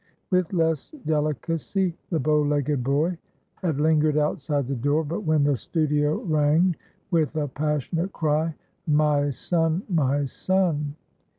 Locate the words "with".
0.31-0.51, 7.11-7.35